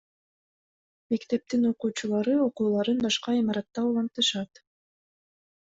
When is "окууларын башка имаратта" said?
2.47-3.87